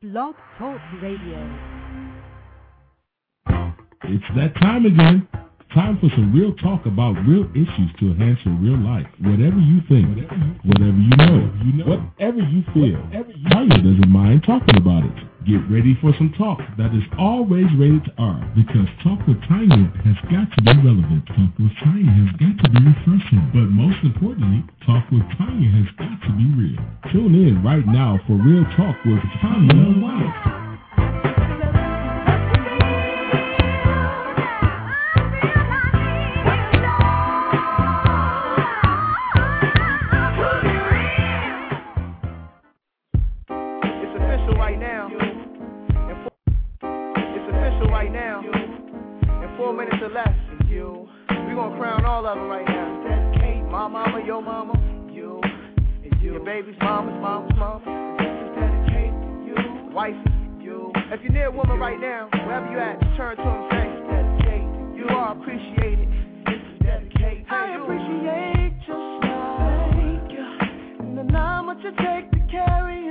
[0.00, 1.42] Blog Talk Radio.
[4.04, 5.26] It's that time again.
[5.74, 9.08] Time for some real talk about real issues to enhance your real life.
[9.18, 10.06] Whatever you think,
[10.62, 13.02] whatever you know, whatever you feel,
[13.50, 15.27] Tanya doesn't mind talking about it.
[15.48, 20.20] Get ready for some talk that is always rated R because Talk with Tanya has
[20.28, 21.24] got to be relevant.
[21.24, 23.48] Talk with Tanya has got to be refreshing.
[23.56, 26.76] But most importantly, Talk with Tanya has got to be real.
[27.12, 30.67] Tune in right now for Real Talk with Tanya White.
[49.68, 50.34] Four minutes or less,
[50.70, 51.06] you.
[51.28, 53.04] We gonna crown all of them right now.
[53.04, 54.72] Dedicate my mama, your mama,
[55.12, 56.32] you, and you.
[56.32, 58.16] Your baby's mama's mama's mama.
[58.16, 59.92] This is dedicated to you.
[59.92, 60.16] Wife,
[60.58, 60.90] you.
[61.12, 64.72] If you're near a woman right now, wherever you at, turn to and say, dedicate
[64.72, 65.04] to you.
[65.04, 66.08] You are appreciated.
[66.46, 67.82] This is dedicated to I you.
[67.84, 69.90] appreciate your smile.
[69.92, 70.46] Thank you.
[71.04, 73.07] And the how much it take to carry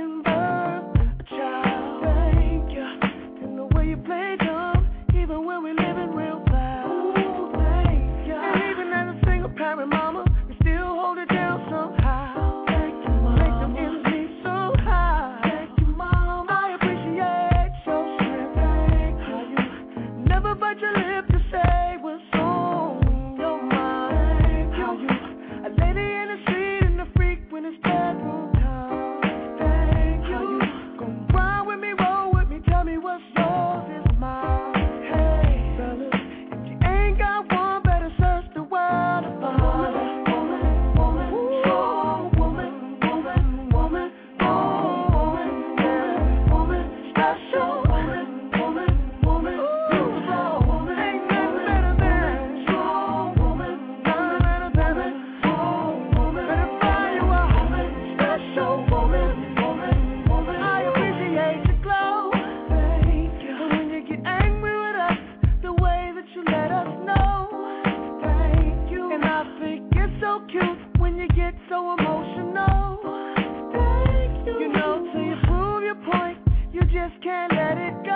[77.08, 78.07] just can't let it go.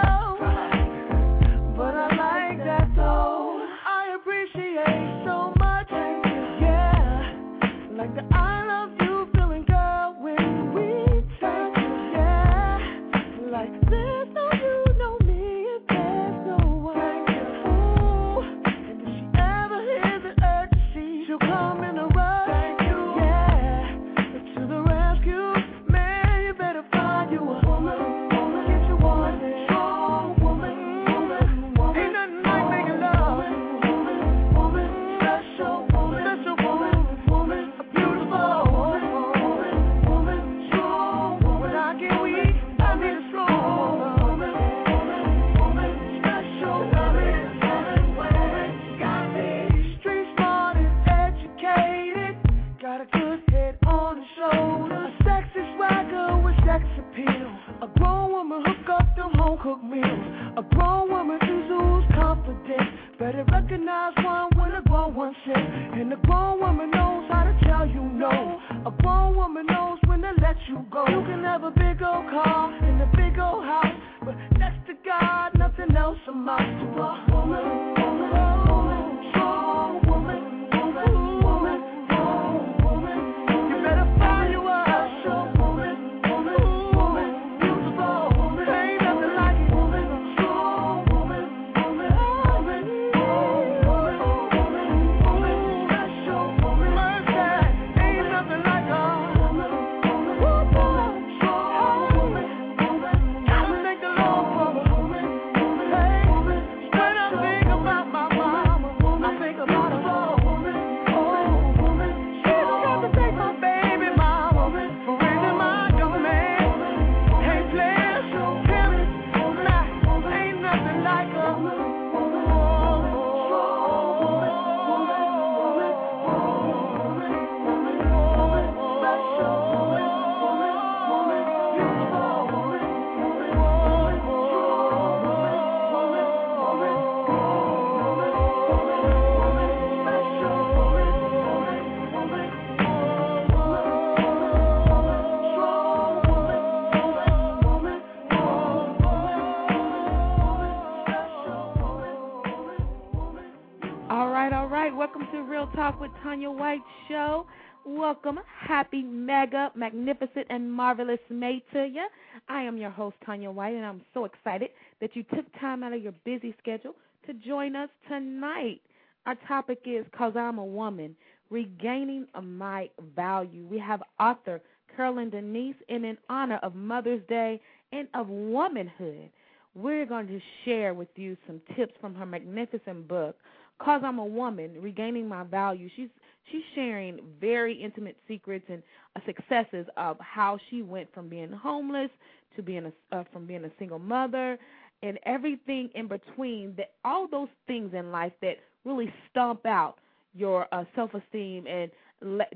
[158.12, 162.06] Welcome, happy, mega, magnificent, and marvelous May to you.
[162.46, 164.68] I am your host, Tanya White, and I'm so excited
[165.00, 166.94] that you took time out of your busy schedule
[167.26, 168.82] to join us tonight.
[169.24, 171.16] Our topic is Cause I'm a Woman,
[171.48, 173.66] Regaining My Value.
[173.66, 174.60] We have author
[174.94, 177.62] Carolyn Denise, and in honor of Mother's Day
[177.92, 179.30] and of womanhood,
[179.74, 183.36] we're going to share with you some tips from her magnificent book,
[183.78, 185.88] Cause I'm a Woman, Regaining My Value.
[185.96, 186.10] She's
[186.50, 188.82] she's sharing very intimate secrets and
[189.16, 192.10] uh, successes of how she went from being homeless
[192.56, 194.58] to being a uh, from being a single mother
[195.02, 199.96] and everything in between that all those things in life that really stomp out
[200.34, 201.90] your uh, self-esteem and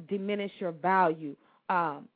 [0.09, 1.35] diminish your value
[1.69, 2.09] um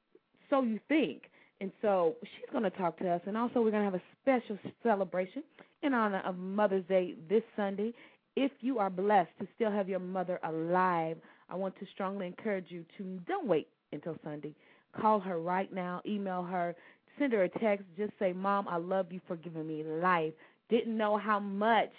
[0.50, 1.23] so you think.
[1.61, 4.02] And so she's going to talk to us and also we're going to have a
[4.23, 5.43] special celebration
[5.82, 7.93] in honor of mother's day this sunday.
[8.37, 11.19] If you are blessed to still have your mother alive,
[11.50, 14.55] I want to strongly encourage you to don't wait until Sunday.
[14.99, 16.75] Call her right now, email her,
[17.19, 17.85] send her a text.
[17.97, 20.32] Just say, Mom, I love you for giving me life.
[20.69, 21.91] Didn't know how much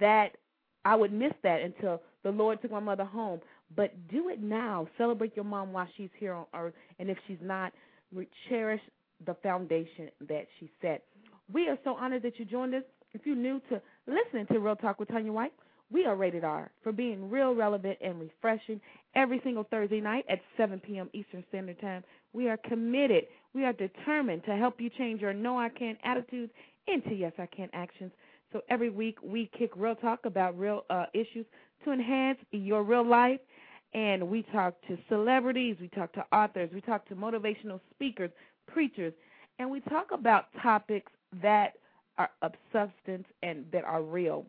[0.00, 0.36] that
[0.84, 3.40] I would miss that until the Lord took my mother home.
[3.74, 4.86] But do it now.
[4.98, 6.74] Celebrate your mom while she's here on earth.
[6.98, 7.72] And if she's not,
[8.48, 8.80] cherish
[9.24, 11.04] the foundation that she set.
[11.52, 12.82] We are so honored that you joined us.
[13.14, 15.52] If you're new to listening to Real Talk with Tanya White,
[15.92, 18.80] we are rated R for being real, relevant, and refreshing
[19.14, 21.10] every single Thursday night at 7 p.m.
[21.12, 22.02] Eastern Standard Time.
[22.32, 23.24] We are committed,
[23.54, 26.52] we are determined to help you change your no I can't attitudes
[26.86, 28.12] into yes I can actions.
[28.52, 31.46] So every week we kick real talk about real uh, issues
[31.84, 33.40] to enhance your real life.
[33.94, 38.30] And we talk to celebrities, we talk to authors, we talk to motivational speakers,
[38.66, 39.12] preachers,
[39.58, 41.12] and we talk about topics
[41.42, 41.74] that
[42.16, 44.46] are of substance and that are real.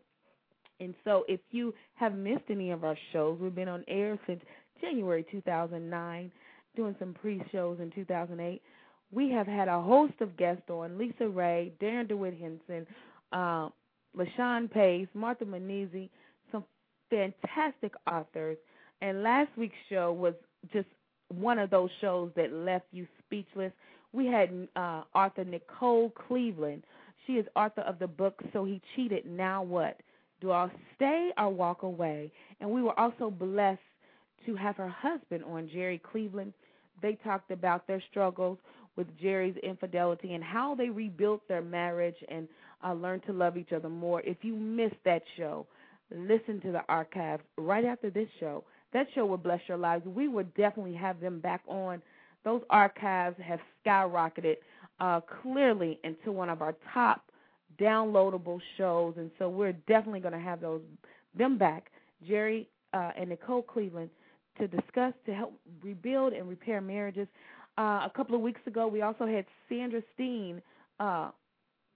[0.84, 4.42] And so if you have missed any of our shows, we've been on air since
[4.80, 6.30] January 2009,
[6.76, 8.60] doing some pre shows in 2008.
[9.10, 12.86] We have had a host of guests on Lisa Ray, Darren DeWitt Henson,
[13.32, 13.68] uh,
[14.16, 16.10] LaShun Pace, Martha Munizzi,
[16.50, 16.64] some
[17.10, 18.56] fantastic authors.
[19.00, 20.34] And last week's show was
[20.72, 20.88] just
[21.28, 23.72] one of those shows that left you speechless.
[24.12, 26.84] We had uh, author Nicole Cleveland.
[27.26, 30.00] She is author of the book So He Cheated, Now What?
[30.44, 32.30] Do I stay or walk away?
[32.60, 33.80] And we were also blessed
[34.44, 36.52] to have her husband on, Jerry Cleveland.
[37.00, 38.58] They talked about their struggles
[38.94, 42.46] with Jerry's infidelity and how they rebuilt their marriage and
[42.86, 44.20] uh, learned to love each other more.
[44.20, 45.66] If you missed that show,
[46.14, 48.64] listen to the archives right after this show.
[48.92, 50.04] That show will bless your lives.
[50.04, 52.02] We will definitely have them back on.
[52.44, 54.56] Those archives have skyrocketed
[55.00, 57.22] uh, clearly into one of our top
[57.80, 60.82] downloadable shows, and so we're definitely going to have those
[61.36, 61.90] them back,
[62.26, 64.10] Jerry uh, and Nicole Cleveland,
[64.58, 67.26] to discuss to help rebuild and repair marriages.
[67.76, 70.62] Uh, a couple of weeks ago, we also had Sandra Steen.
[71.00, 71.30] Uh,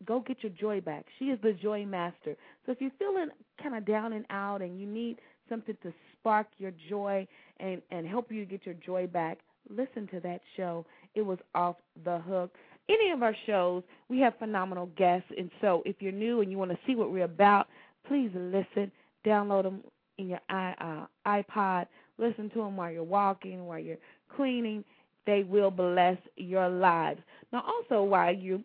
[0.05, 1.07] go get your joy back.
[1.19, 2.37] She is the joy master.
[2.67, 3.29] So if you're feeling
[3.63, 7.27] kind of down and out, and you need something to spark your joy
[7.59, 9.39] and and help you get your joy back,
[9.69, 10.85] listen to that show.
[11.15, 12.55] It was off the hook
[12.89, 15.31] any of our shows, we have phenomenal guests.
[15.37, 17.69] And so if you're new and you want to see what we're about,
[18.07, 18.91] please listen,
[19.27, 19.83] download them
[20.19, 21.87] in your uh, iPod,
[22.19, 23.97] listen to them while you're walking, while you're
[24.35, 24.85] cleaning.
[25.27, 27.21] They will bless your lives.
[27.53, 28.65] Now, also, while you,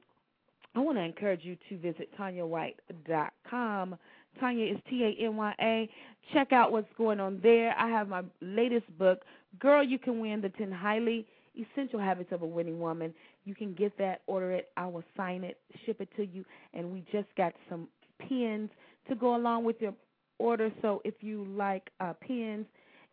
[0.76, 3.98] I want to encourage you to visit TanyaWhite.com.
[4.40, 5.90] Tanya is T A N Y A.
[6.34, 7.76] Check out what's going on there.
[7.78, 9.22] I have my latest book,
[9.60, 13.14] Girl, You Can Win the 10 Highly Essential Habits of a Winning Woman.
[13.46, 14.70] You can get that, order it.
[14.78, 16.46] I will sign it, ship it to you.
[16.74, 17.88] And we just got some
[18.28, 18.70] pins
[19.10, 19.94] to go along with your
[20.40, 20.72] order.
[20.82, 22.66] So if you like uh, pins,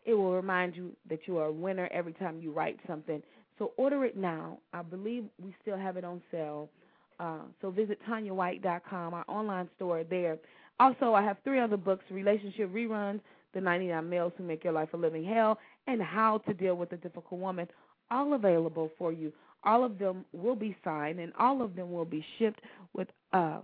[0.04, 3.22] it will remind you that you are a winner every time you write something.
[3.58, 4.58] So order it now.
[4.72, 6.70] I believe we still have it on sale.
[7.18, 10.38] Uh, so visit TanyaWhite.com, our online store there.
[10.78, 13.20] Also, I have three other books Relationship Reruns,
[13.52, 16.92] The 99 Males Who Make Your Life a Living Hell, and How to Deal with
[16.92, 17.68] a Difficult Woman
[18.10, 19.32] all available for you.
[19.64, 22.60] All of them will be signed, and all of them will be shipped
[22.94, 23.60] with uh,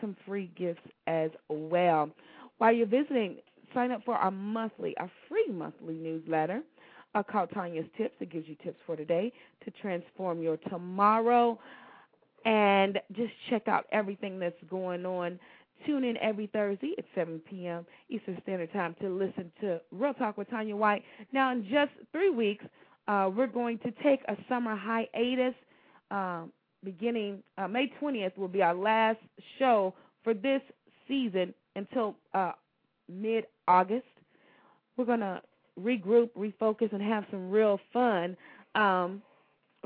[0.00, 2.10] some free gifts as well.
[2.58, 3.36] While you're visiting,
[3.74, 6.62] sign up for our monthly, our free monthly newsletter
[7.14, 8.14] uh, called Tanya's Tips.
[8.20, 9.32] It gives you tips for today
[9.64, 11.58] to transform your tomorrow.
[12.44, 15.38] And just check out everything that's going on.
[15.86, 17.84] Tune in every Thursday at 7 p.m.
[18.08, 21.02] Eastern Standard Time to listen to Real Talk with Tanya White.
[21.32, 22.64] Now, in just three weeks,
[23.08, 25.54] uh, we're going to take a summer hiatus.
[26.10, 26.52] Um,
[26.84, 29.18] beginning uh, May 20th will be our last
[29.58, 30.60] show for this
[31.08, 32.52] season until uh,
[33.08, 34.06] mid August.
[34.96, 35.40] We're going to
[35.80, 38.36] regroup, refocus, and have some real fun
[38.74, 39.22] um,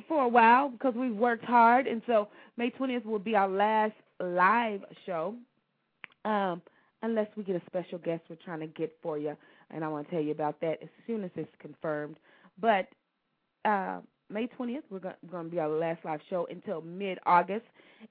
[0.09, 1.87] for a while because we've worked hard.
[1.87, 5.35] And so May 20th will be our last live show,
[6.25, 6.63] um,
[7.03, 9.37] unless we get a special guest we're trying to get for you.
[9.71, 12.17] And I want to tell you about that as soon as it's confirmed.
[12.61, 12.89] But
[13.65, 14.01] uh,
[14.31, 17.67] May 20th, we're going to be our last live show until mid August.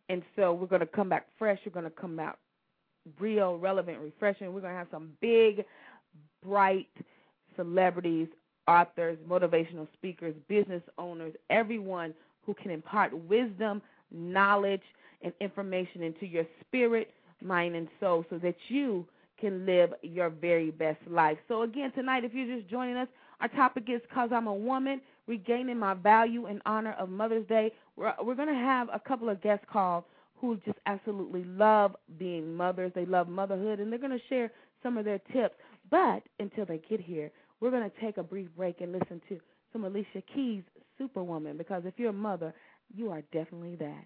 [0.09, 1.59] And so we're going to come back fresh.
[1.65, 2.37] We're going to come out
[3.19, 4.53] real, relevant, refreshing.
[4.53, 5.65] We're going to have some big,
[6.43, 6.87] bright
[7.55, 8.27] celebrities,
[8.67, 12.13] authors, motivational speakers, business owners, everyone
[12.45, 13.81] who can impart wisdom,
[14.11, 14.81] knowledge,
[15.21, 17.11] and information into your spirit,
[17.43, 19.05] mind, and soul so that you
[19.39, 21.37] can live your very best life.
[21.47, 23.07] So, again, tonight, if you're just joining us,
[23.39, 27.71] our topic is Because I'm a Woman, Regaining My Value in Honor of Mother's Day.
[27.95, 30.03] We're, we're going to have a couple of guests called
[30.39, 32.91] who just absolutely love being mothers.
[32.95, 34.51] They love motherhood, and they're going to share
[34.81, 35.55] some of their tips.
[35.89, 39.39] But until they get here, we're going to take a brief break and listen to
[39.71, 40.63] some Alicia Keys'
[40.97, 42.53] Superwoman because if you're a mother,
[42.93, 44.05] you are definitely that.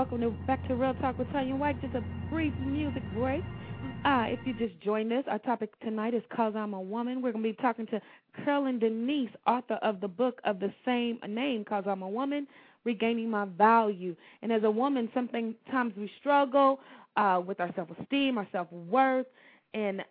[0.00, 1.78] Welcome to back to Real Talk with Tanya White.
[1.82, 3.42] Just a brief music break.
[4.06, 7.32] Uh, if you just joined us, our topic tonight is "Cause I'm a Woman." We're
[7.32, 8.00] going to be talking to
[8.42, 12.46] Carolyn Denise, author of the book of the same name, "Cause I'm a Woman:
[12.84, 16.80] Regaining My Value." And as a woman, sometimes we struggle
[17.18, 19.26] uh, with our self-esteem, our self-worth,
[19.74, 20.02] and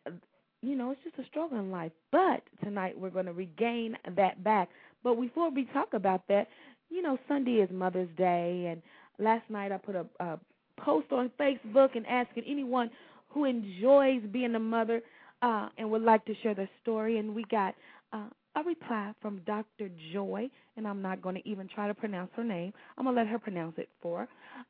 [0.62, 1.94] you know it's just a struggle in life.
[2.12, 4.70] But tonight we're going to regain that back.
[5.04, 6.48] But before we talk about that,
[6.92, 8.84] you know Sunday is Mother's Day, and
[9.20, 10.40] last night I put a, a
[10.78, 12.90] post on Facebook and asking anyone
[13.30, 15.02] who enjoys being a mother
[15.42, 17.18] uh, and would like to share their story.
[17.18, 17.76] And we got
[18.12, 19.90] uh, a reply from Dr.
[20.14, 22.74] Joy, and I'm not going to even try to pronounce her name.
[22.98, 24.28] I'm going to let her pronounce it for her.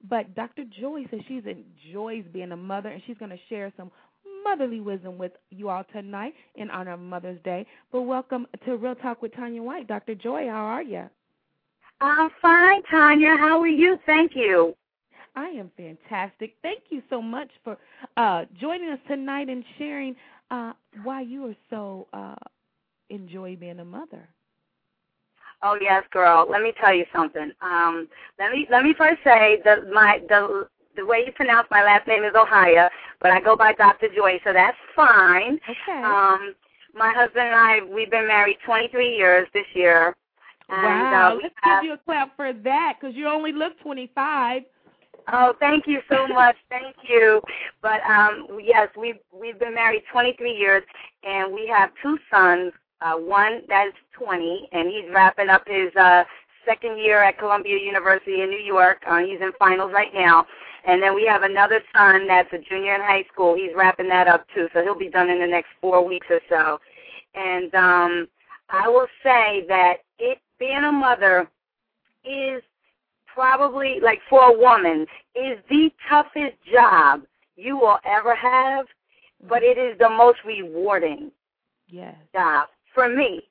[0.10, 0.64] But Dr.
[0.80, 3.92] Joy says she enjoys being a mother, and she's going to share some
[4.44, 7.66] motherly wisdom with you all tonight in honor of Mother's Day.
[7.92, 9.88] But welcome to Real Talk with Tanya White.
[9.88, 10.16] Dr.
[10.16, 11.10] Joy, how are you?
[12.02, 13.36] I'm fine, Tanya.
[13.38, 13.98] How are you?
[14.06, 14.76] Thank you.
[15.36, 16.56] I am fantastic.
[16.62, 17.78] Thank you so much for
[18.18, 20.16] uh, joining us tonight and sharing
[20.52, 22.36] uh, why you are so uh,
[23.10, 24.28] enjoy being a mother.
[25.62, 26.48] Oh yes, girl.
[26.50, 27.52] Let me tell you something.
[27.62, 28.08] Um,
[28.40, 32.08] let me let me first say that my the the way you pronounce my last
[32.08, 32.90] name is Ohio,
[33.22, 34.08] but I go by Dr.
[34.16, 35.60] Joy, so that's fine.
[35.70, 36.02] Okay.
[36.04, 36.56] Um,
[36.94, 40.16] my husband and I we've been married 23 years this year.
[40.69, 43.79] And, wow, uh, let's have- give you a clap for that because you only look
[43.82, 44.63] 25.
[45.32, 46.55] Oh, thank you so much.
[46.69, 47.41] Thank you.
[47.82, 50.84] But um yes, we've we've been married 23 years
[51.23, 52.73] and we have two sons.
[53.01, 56.23] Uh one that's 20 and he's wrapping up his uh
[56.65, 59.03] second year at Columbia University in New York.
[59.08, 60.45] Uh, he's in finals right now.
[60.86, 63.55] And then we have another son that's a junior in high school.
[63.55, 66.39] He's wrapping that up too, so he'll be done in the next four weeks or
[66.47, 66.79] so.
[67.36, 68.27] And um,
[68.69, 69.97] I will say that
[70.60, 71.50] being a mother
[72.24, 72.62] is
[73.34, 77.22] probably like for a woman is the toughest job
[77.56, 78.86] you will ever have,
[79.48, 81.32] but it is the most rewarding
[81.88, 82.15] yes.
[82.34, 83.41] job for me.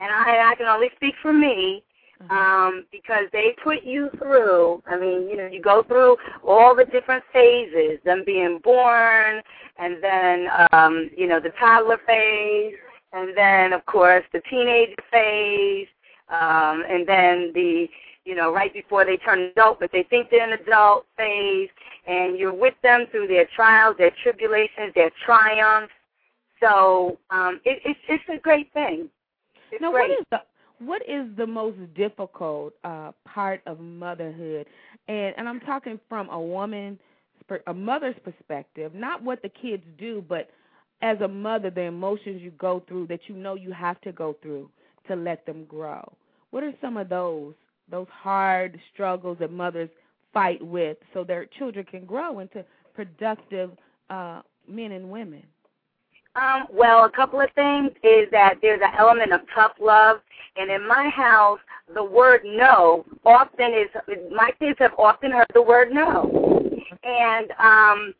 [0.00, 1.84] And I, I can only speak for me
[2.30, 4.82] um, because they put you through.
[4.86, 6.16] I mean, you know, you go through
[6.46, 9.42] all the different phases, them being born,
[9.78, 12.74] and then um, you know the toddler phase,
[13.12, 15.88] and then of course the teenage phase,
[16.32, 17.86] um, and then the
[18.24, 21.68] you know right before they turn adult, but they think they're an adult phase,
[22.06, 25.92] and you're with them through their trials, their tribulations, their triumphs.
[26.60, 29.08] So um, it, it's it's a great thing.
[29.70, 30.10] It's now, great.
[30.10, 30.40] what is the
[30.84, 34.66] what is the most difficult uh, part of motherhood?
[35.08, 36.98] And and I'm talking from a woman,
[37.66, 40.48] a mother's perspective, not what the kids do, but
[41.02, 44.36] as a mother, the emotions you go through that you know you have to go
[44.40, 44.70] through
[45.08, 46.00] to let them grow.
[46.52, 47.54] What are some of those
[47.90, 49.90] those hard struggles that mothers
[50.32, 53.72] fight with so their children can grow into productive
[54.08, 55.42] uh, men and women?
[56.36, 60.20] Um, well, a couple of things is that there's an element of tough love,
[60.56, 61.58] and in my house,
[61.94, 63.88] the word no often is.
[64.30, 66.70] My kids have often heard the word no,
[67.02, 68.14] and um,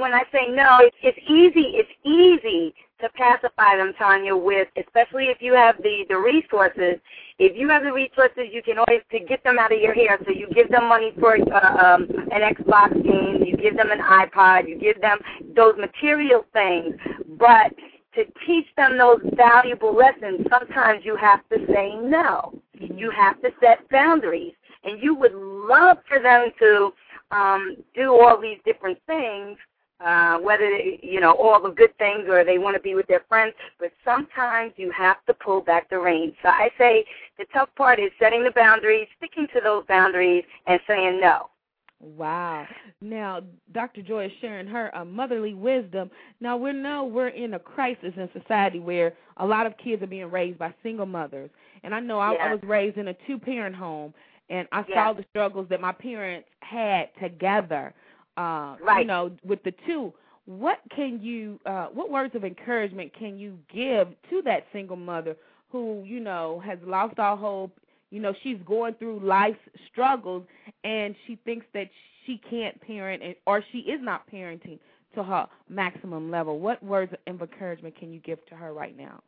[0.00, 1.76] when I say no, it's, it's easy.
[1.76, 7.00] It's easy to pacify them, Tanya, with especially if you have the the resources.
[7.38, 10.18] If you have the resources, you can always to get them out of your hair.
[10.24, 13.98] So you give them money for uh, um, an Xbox game, you give them an
[13.98, 15.18] iPod, you give them
[15.56, 16.94] those material things.
[17.36, 17.72] But
[18.14, 22.54] to teach them those valuable lessons, sometimes you have to say no.
[22.72, 26.92] You have to set boundaries, and you would love for them to
[27.32, 29.58] um, do all these different things
[30.04, 33.24] uh, whether you know all the good things or they want to be with their
[33.28, 33.54] friends.
[33.78, 36.34] But sometimes you have to pull back the reins.
[36.42, 37.04] So I say
[37.38, 41.48] the tough part is setting the boundaries, sticking to those boundaries, and saying no.
[42.00, 42.66] Wow.
[43.00, 43.40] Now,
[43.72, 44.02] Dr.
[44.02, 46.10] Joy is sharing her uh, motherly wisdom.
[46.38, 50.06] Now, we know we're in a crisis in society where a lot of kids are
[50.06, 51.48] being raised by single mothers.
[51.82, 52.40] And I know I, yes.
[52.42, 54.12] I was raised in a two parent home,
[54.50, 54.96] and I yes.
[54.96, 57.94] saw the struggles that my parents had together
[58.36, 59.00] uh, right.
[59.00, 60.12] you know, with the two,
[60.46, 65.36] what can you, uh, what words of encouragement can you give to that single mother
[65.70, 67.78] who, you know, has lost all hope?
[68.10, 69.58] You know, she's going through life's
[69.90, 70.44] struggles,
[70.84, 71.88] and she thinks that
[72.24, 74.78] she can't parent, or she is not parenting
[75.14, 76.58] to her maximum level.
[76.58, 79.22] What words of encouragement can you give to her right now?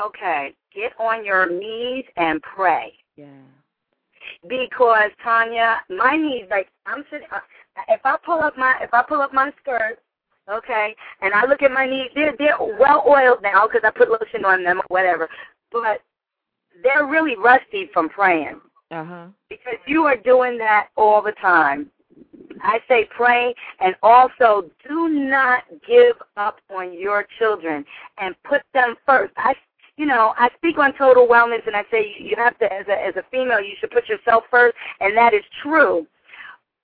[0.00, 2.92] Okay, get on your knees and pray.
[3.16, 3.26] Yeah.
[4.48, 7.26] Because Tanya, my knees, like I'm sitting,
[7.88, 9.98] if I pull up my if I pull up my skirt,
[10.50, 14.10] okay, and I look at my knees, they're they're well oiled now because I put
[14.10, 15.28] lotion on them or whatever,
[15.72, 16.00] but
[16.82, 18.60] they're really rusty from praying.
[18.90, 19.26] Uh huh.
[19.48, 21.90] Because you are doing that all the time.
[22.62, 27.84] I say pray and also do not give up on your children
[28.18, 29.32] and put them first.
[29.36, 29.54] I
[29.96, 33.06] you know, I speak on total wellness and I say you have to as a
[33.06, 36.06] as a female you should put yourself first and that is true.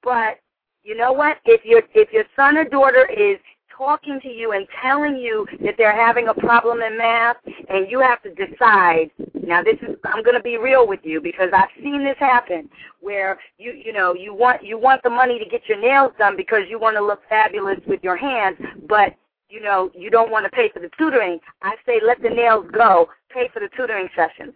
[0.03, 0.41] But
[0.85, 1.39] you know what?
[1.47, 3.39] If your if your son or daughter is
[3.77, 7.37] talking to you and telling you that they're having a problem in math
[7.69, 9.11] and you have to decide
[9.43, 12.69] now this is I'm going to be real with you because I've seen this happen
[13.01, 16.37] where you you know you want you want the money to get your nails done
[16.37, 19.17] because you want to look fabulous with your hands but
[19.49, 21.41] you know you don't want to pay for the tutoring.
[21.63, 23.09] I say let the nails go.
[23.31, 24.55] Pay for the tutoring sessions.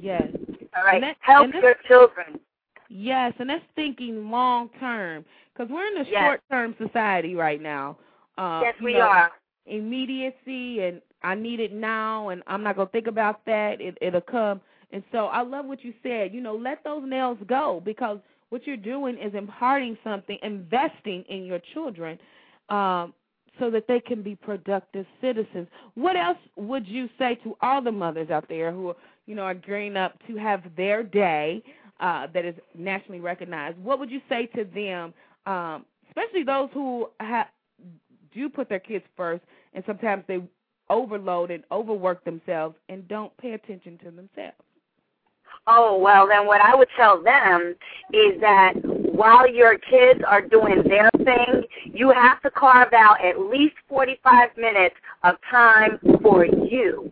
[0.00, 0.22] Yes.
[0.76, 1.00] All right.
[1.00, 2.38] That, help your children.
[2.88, 5.24] Yes and that's thinking long term
[5.54, 6.22] because we're in a yes.
[6.22, 7.96] short term society right now
[8.38, 9.30] uh, yes, we know, are.
[9.66, 13.80] Immediacy and I need it now, and I'm not gonna think about that.
[13.80, 14.60] It, it'll come.
[14.90, 16.34] And so I love what you said.
[16.34, 18.18] You know, let those nails go because
[18.50, 22.18] what you're doing is imparting something, investing in your children,
[22.68, 23.14] um,
[23.58, 25.68] so that they can be productive citizens.
[25.94, 28.94] What else would you say to all the mothers out there who,
[29.26, 31.62] you know, are gearing up to have their day
[32.00, 33.78] uh, that is nationally recognized?
[33.78, 35.14] What would you say to them,
[35.46, 37.48] um, especially those who have
[38.32, 39.42] do put their kids first,
[39.74, 40.40] and sometimes they
[40.90, 44.56] overload and overwork themselves and don't pay attention to themselves.
[45.66, 47.74] Oh, well, then what I would tell them
[48.12, 53.38] is that while your kids are doing their thing, you have to carve out at
[53.38, 57.10] least 45 minutes of time for you.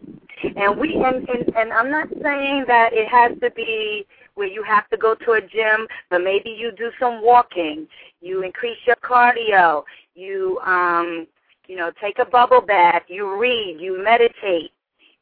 [0.56, 4.62] And we and, and and I'm not saying that it has to be where you
[4.62, 7.86] have to go to a gym, but maybe you do some walking,
[8.20, 11.26] you increase your cardio, you um,
[11.66, 14.72] you know, take a bubble bath, you read, you meditate,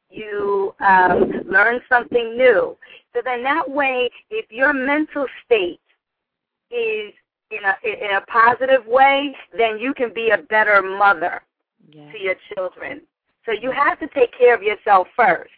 [0.09, 2.77] you um, learn something new.
[3.13, 5.81] So then that way, if your mental state
[6.71, 7.13] is
[7.51, 11.43] in a in a positive way, then you can be a better mother
[11.91, 12.11] Yeah.
[12.13, 13.03] to your children.
[13.45, 15.51] So you have to take care of yourself first.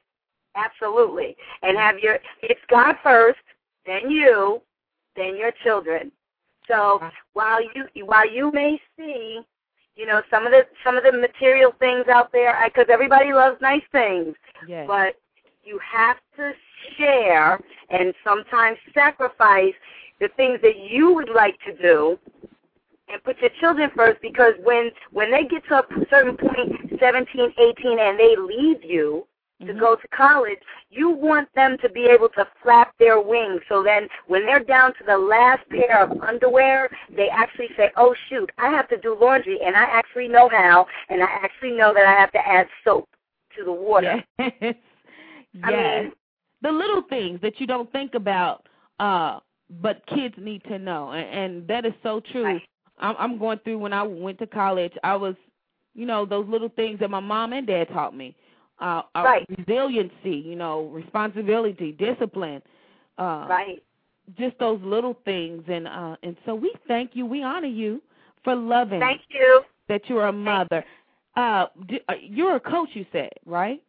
[0.54, 1.36] Absolutely.
[1.62, 3.38] And have your it's God first,
[3.86, 4.60] then you,
[5.16, 6.12] then your children.
[6.66, 7.00] So
[7.32, 9.40] while you while you may see,
[9.96, 13.60] you know, some of the some of the material things out there because everybody loves
[13.60, 14.34] nice things,
[14.66, 14.86] Yes.
[14.86, 15.16] but
[15.62, 16.52] you have to
[16.96, 17.60] share
[17.90, 19.74] and sometimes sacrifice
[20.20, 22.18] the things that you would like to do
[23.08, 27.52] and put your children first because when when they get to a certain point 17
[27.58, 29.26] 18 and they leave you
[29.66, 30.58] to go to college
[30.90, 34.92] you want them to be able to flap their wings so then when they're down
[34.94, 39.16] to the last pair of underwear they actually say oh shoot i have to do
[39.20, 42.66] laundry and i actually know how and i actually know that i have to add
[42.84, 43.08] soap
[43.56, 44.52] to the water Yes.
[44.62, 44.74] yes.
[45.64, 46.12] I mean-
[46.62, 48.66] the little things that you don't think about,
[48.98, 49.40] uh,
[49.80, 52.60] but kids need to know, and, and that is so true.
[52.98, 54.92] I'm, I'm going through when I went to college.
[55.02, 55.36] I was,
[55.94, 58.36] you know, those little things that my mom and dad taught me.
[58.80, 59.46] Uh, Right.
[59.58, 62.62] Resiliency, you know, responsibility, discipline.
[63.18, 63.82] Uh, right
[64.38, 68.00] Just those little things, and uh, and so we thank you, we honor you
[68.44, 69.00] for loving.
[69.00, 69.62] Thank you.
[69.88, 70.84] That you're a mother.
[71.36, 73.82] Uh, d- uh, you're a coach, you said, right?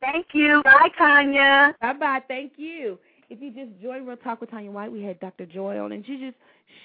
[0.00, 0.62] Thank you.
[0.64, 1.74] Bye, Tanya.
[1.80, 2.22] Bye bye.
[2.28, 2.98] Thank you.
[3.30, 5.46] If you just joined Real Talk with Tanya White, we had Dr.
[5.46, 6.36] Joy on, and she just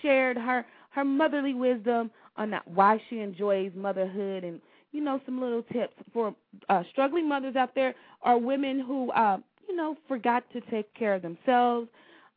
[0.01, 4.59] shared her her motherly wisdom on why she enjoys motherhood and
[4.91, 6.33] you know some little tips for
[6.69, 11.13] uh, struggling mothers out there or women who uh, you know forgot to take care
[11.13, 11.87] of themselves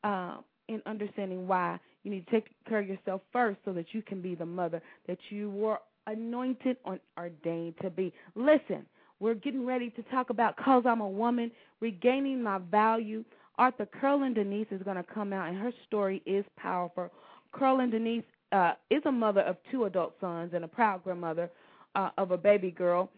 [0.04, 0.36] uh,
[0.68, 4.20] and understanding why you need to take care of yourself first so that you can
[4.20, 8.12] be the mother that you were anointed and ordained to be.
[8.34, 8.84] Listen,
[9.22, 13.24] we're getting ready to talk about cause I'm a woman, regaining my value.
[13.56, 17.08] Arthur Carolyn Denise is going to come out, and her story is powerful.
[17.56, 21.48] Carolyn Denise uh, is a mother of two adult sons and a proud grandmother
[21.94, 23.10] uh, of a baby girl,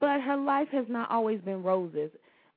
[0.00, 2.10] but her life has not always been roses.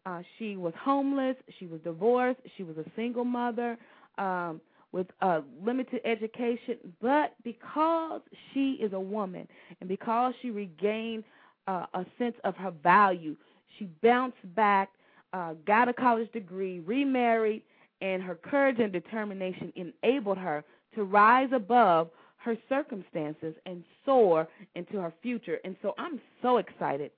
[0.07, 3.77] Uh, she was homeless, she was divorced, she was a single mother
[4.17, 4.59] um,
[4.91, 8.21] with uh, limited education, but because
[8.53, 9.47] she is a woman
[9.79, 11.23] and because she regained
[11.67, 13.35] uh, a sense of her value,
[13.77, 14.89] she bounced back,
[15.33, 17.63] uh, got a college degree, remarried,
[18.01, 20.63] and her courage and determination enabled her
[20.95, 25.59] to rise above her circumstances and soar into her future.
[25.63, 27.11] And so I'm so excited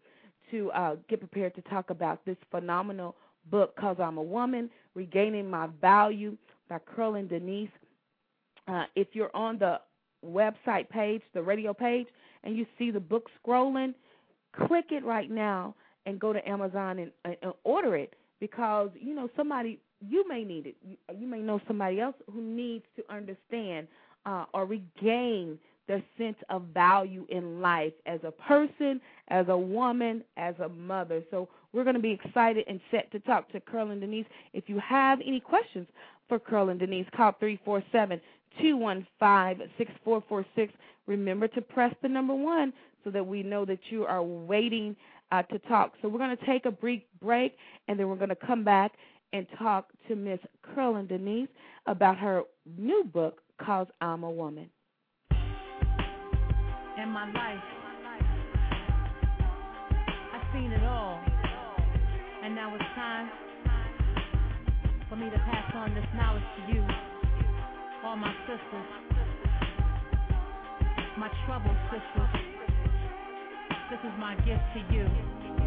[0.51, 3.15] to uh, get prepared to talk about this phenomenal
[3.49, 6.38] book, Cause I'm a Woman, Regaining My Value
[6.69, 7.69] by Carolyn Denise.
[8.67, 9.79] Uh, if you're on the
[10.25, 12.08] website page, the radio page,
[12.43, 13.93] and you see the book scrolling,
[14.68, 19.16] click it right now and go to Amazon and, and, and order it because you
[19.16, 20.76] know somebody you may need it.
[20.86, 23.88] You, you may know somebody else who needs to understand
[24.26, 30.24] uh, or regain their sense of value in life as a person, as a woman,
[30.38, 31.22] as a mother.
[31.30, 34.26] So we're going to be excited and set to talk to Carolyn Denise.
[34.54, 35.88] If you have any questions
[36.30, 38.22] for Carolyn Denise, call three four seven
[38.62, 40.74] two one five six four four six.
[41.06, 42.72] Remember to press the number one
[43.04, 44.96] so that we know that you are waiting
[45.32, 45.94] uh, to talk.
[46.02, 47.56] So we're going to take a brief break,
[47.88, 48.94] and then we're going to come back
[49.34, 50.39] and talk to Miss
[50.74, 51.50] Carolyn Denise
[51.88, 52.44] about her
[52.78, 54.70] new book called I'm a Woman.
[57.02, 57.63] in my life.
[60.34, 61.20] I've seen it all.
[62.44, 63.30] And now it's time
[65.10, 66.86] for me to pass on this knowledge to you,
[68.06, 68.88] all my sisters,
[71.18, 72.53] my troubled sisters.
[73.93, 75.62] This is my gift to you.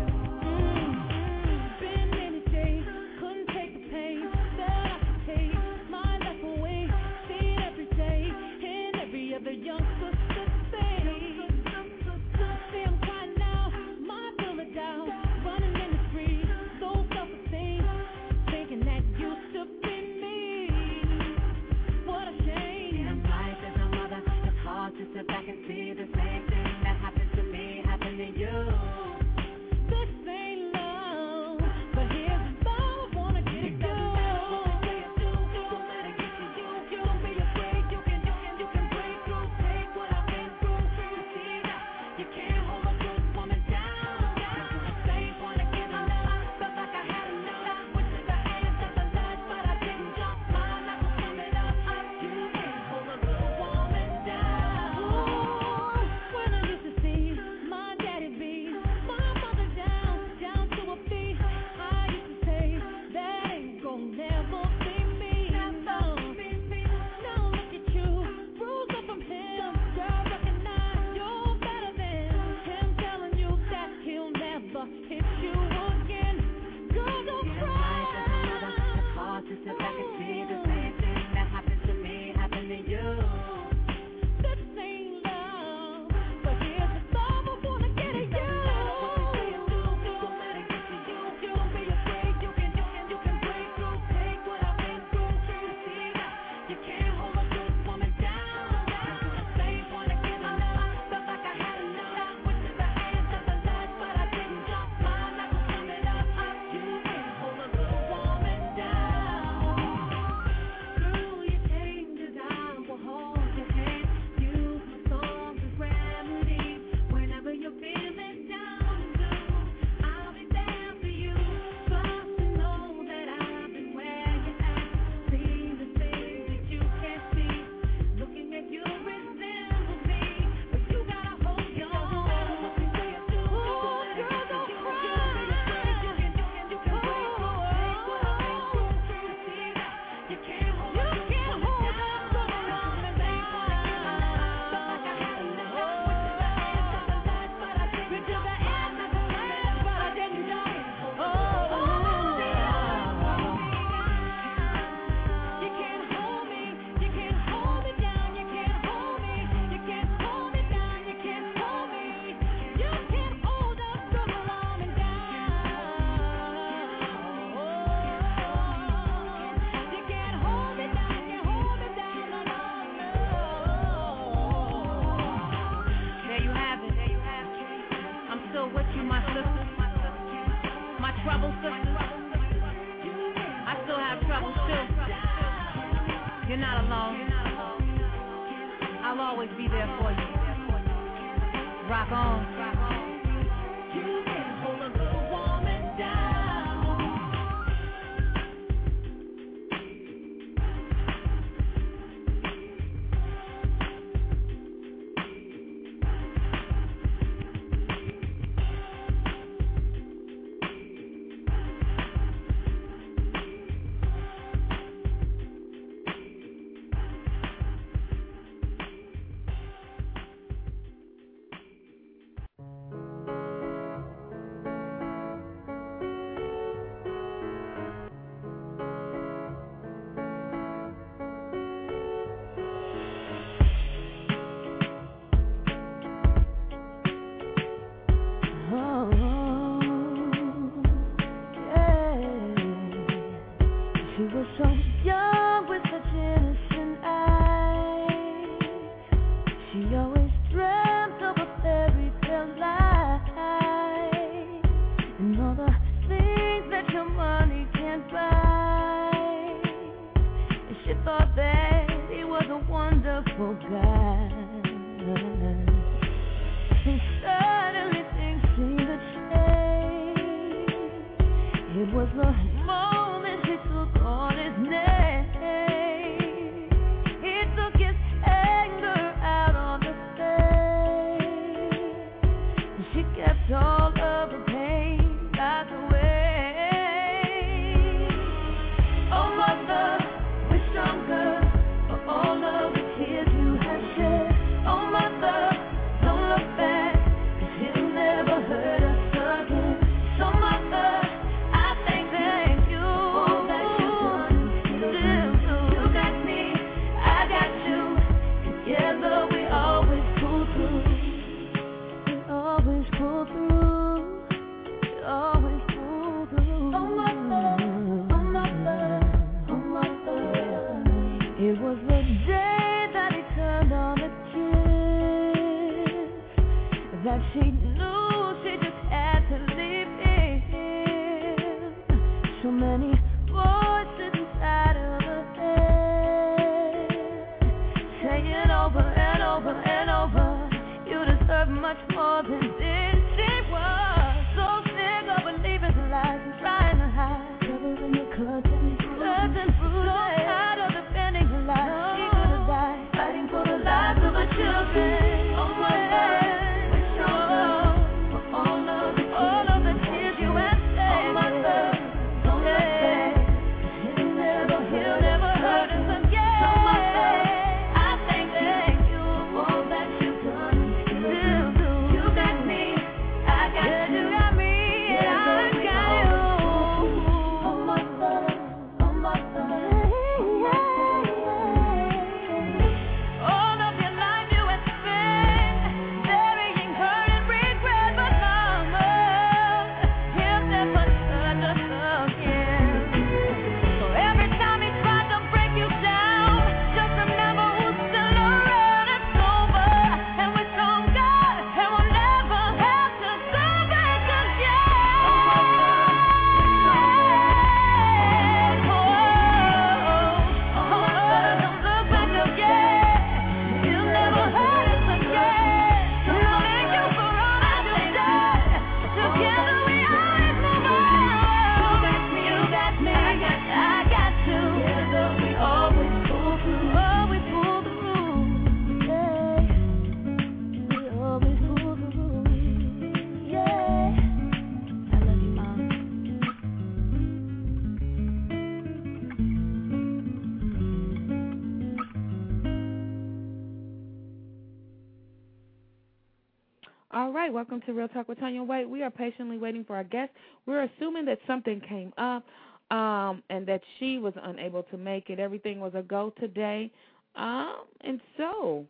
[447.67, 448.69] To Real Talk with Tanya White.
[448.69, 450.13] We are patiently waiting for our guest.
[450.47, 452.25] We're assuming that something came up
[452.71, 455.19] um, and that she was unable to make it.
[455.19, 456.71] Everything was a go today.
[457.17, 458.65] Um, and so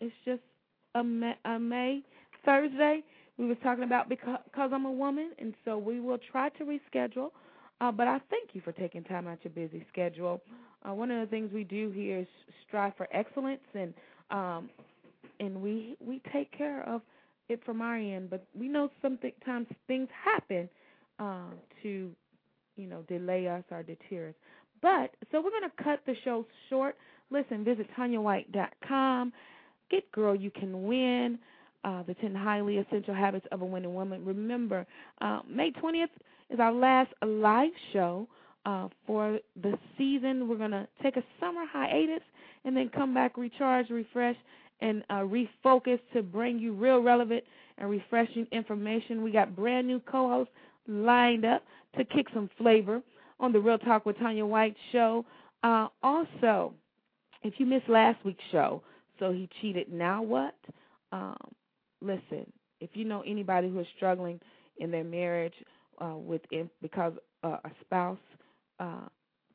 [0.00, 0.42] it's just
[0.94, 2.02] a May, a May
[2.44, 3.02] Thursday.
[3.36, 6.64] We was talking about because, because I'm a woman, and so we will try to
[6.64, 7.30] reschedule.
[7.80, 10.40] Uh, but I thank you for taking time out your busy schedule.
[10.88, 12.26] Uh, one of the things we do here is
[12.66, 13.92] strive for excellence, and
[14.30, 14.70] um,
[15.40, 17.02] and we we take care of
[17.48, 18.30] it from our end.
[18.30, 20.68] But we know sometimes things happen
[21.18, 21.50] uh,
[21.82, 22.10] to
[22.76, 24.34] you know delay us or deter us.
[24.82, 26.96] But so we're going to cut the show short.
[27.30, 29.32] Listen, visit TanyaWhite.com.
[29.90, 31.38] Get Girl You Can Win.
[31.84, 34.24] Uh, the 10 highly essential habits of a winning woman.
[34.24, 34.84] Remember,
[35.20, 36.08] uh, May 20th
[36.50, 38.26] is our last live show
[38.64, 40.48] uh, for the season.
[40.48, 42.22] We're going to take a summer hiatus
[42.64, 44.34] and then come back, recharge, refresh,
[44.80, 47.44] and uh, refocus to bring you real relevant
[47.78, 49.22] and refreshing information.
[49.22, 50.52] We got brand new co hosts
[50.86, 51.62] lined up
[51.96, 53.02] to kick some flavor
[53.40, 55.24] on the Real Talk with Tanya White show.
[55.62, 56.74] Uh, also,
[57.42, 58.82] if you missed last week's show,
[59.18, 60.54] so he cheated, now what?
[61.12, 61.36] Um,
[62.00, 62.50] listen,
[62.80, 64.40] if you know anybody who is struggling
[64.78, 65.54] in their marriage
[65.98, 66.42] uh, with
[66.82, 68.18] because uh, a spouse
[68.80, 69.06] uh,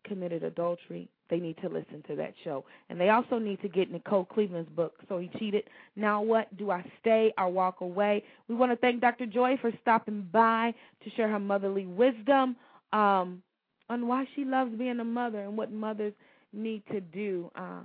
[0.03, 2.63] committed adultery, they need to listen to that show.
[2.89, 5.63] And they also need to get Nicole Cleveland's book, So He Cheated.
[5.95, 6.55] Now What?
[6.57, 8.23] Do I Stay or Walk Away?
[8.47, 9.25] We want to thank Dr.
[9.25, 12.57] Joy for stopping by to share her motherly wisdom
[12.93, 13.41] um,
[13.89, 16.13] on why she loves being a mother and what mothers
[16.53, 17.81] need to do uh,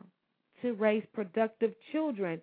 [0.61, 2.43] to raise productive children.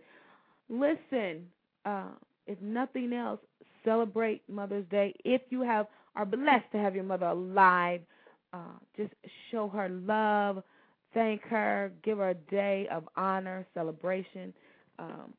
[0.70, 1.46] Listen,
[1.86, 2.12] uh,
[2.48, 3.42] if nothing else,
[3.84, 5.14] celebrate Mother's Day.
[5.26, 8.02] If you have are blessed to have your mother alive,
[8.54, 9.12] uh, just
[9.52, 10.64] show her love,
[11.14, 14.54] thank her, give her a day of honor, celebration,
[15.00, 15.34] um,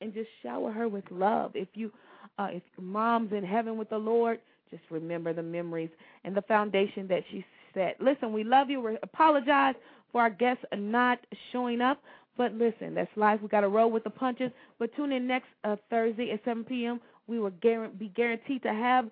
[0.00, 1.52] and just shower her with love.
[1.54, 1.92] If you,
[2.38, 4.40] uh, if mom's in heaven with the Lord,
[4.70, 5.90] just remember the memories
[6.24, 7.44] and the foundation that she
[7.74, 7.96] set.
[8.00, 8.80] Listen, we love you.
[8.80, 9.74] We apologize
[10.10, 11.18] for our guests not
[11.52, 12.00] showing up.
[12.36, 13.40] But listen, that's life.
[13.42, 14.50] We got to roll with the punches.
[14.78, 17.00] But tune in next uh, Thursday at 7 p.m.
[17.26, 19.08] We will be guaranteed to have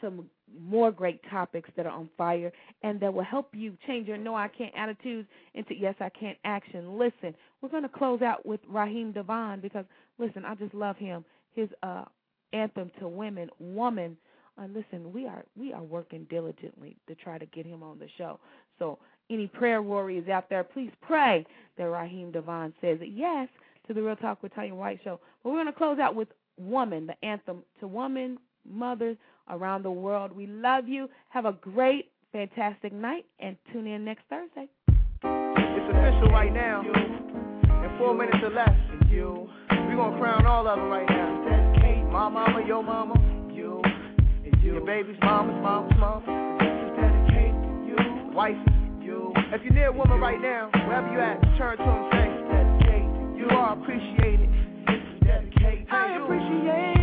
[0.00, 0.28] some
[0.60, 4.34] more great topics that are on fire and that will help you change your no
[4.34, 6.98] I can't attitudes into yes I can action.
[6.98, 9.84] Listen, we're going to close out with Raheem DeVaughn because
[10.18, 11.24] listen, I just love him.
[11.54, 12.04] His uh
[12.52, 14.16] anthem to women, woman.
[14.56, 18.08] Uh, listen, we are we are working diligently to try to get him on the
[18.16, 18.38] show.
[18.78, 18.98] So
[19.30, 23.48] any prayer warriors out there, please pray that Raheem DeVaughn says yes
[23.86, 25.18] to the Real Talk with Tanya White show.
[25.42, 28.38] But we're going to close out with Woman, the anthem to women,
[28.68, 29.16] mothers
[29.50, 30.32] around the world.
[30.32, 31.08] We love you.
[31.30, 34.68] Have a great, fantastic night, and tune in next Thursday.
[34.86, 36.82] It's official right now.
[36.82, 38.70] In four minutes or less,
[39.10, 39.48] you.
[39.70, 41.46] We're going to crown all of them right now.
[41.48, 43.14] That's Kate, my mama, your mama,
[43.54, 43.80] you.
[43.84, 44.74] And you.
[44.74, 46.58] Your baby's mama's mama's mama.
[46.58, 48.34] This is dedicated to you.
[48.34, 48.56] Wife,
[49.00, 49.32] you.
[49.52, 53.00] If you're near a woman right now, wherever you at, turn to them and say,
[53.38, 54.48] you are appreciated.
[54.88, 55.96] This is dedicated to you.
[55.96, 56.93] I appreciate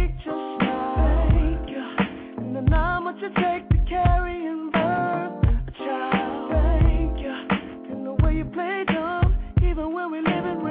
[9.93, 10.70] when we live in